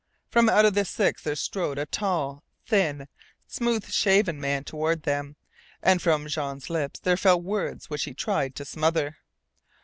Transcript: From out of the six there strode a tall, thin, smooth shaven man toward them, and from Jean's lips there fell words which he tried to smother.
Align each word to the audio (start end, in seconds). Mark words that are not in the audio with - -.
From 0.29 0.49
out 0.49 0.65
of 0.65 0.73
the 0.73 0.83
six 0.83 1.21
there 1.21 1.35
strode 1.35 1.77
a 1.77 1.85
tall, 1.85 2.41
thin, 2.65 3.07
smooth 3.47 3.87
shaven 3.91 4.41
man 4.41 4.63
toward 4.63 5.03
them, 5.03 5.35
and 5.83 6.01
from 6.01 6.27
Jean's 6.27 6.71
lips 6.71 6.99
there 6.99 7.17
fell 7.17 7.39
words 7.39 7.87
which 7.87 8.05
he 8.05 8.15
tried 8.15 8.55
to 8.55 8.65
smother. 8.65 9.17